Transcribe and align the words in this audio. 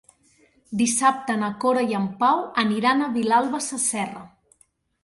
Dissabte 0.79 1.35
na 1.41 1.49
Cora 1.65 1.83
i 1.91 1.99
en 1.99 2.09
Pau 2.25 2.43
aniran 2.65 3.05
a 3.05 3.13
Vilalba 3.21 3.65
Sasserra. 3.71 4.27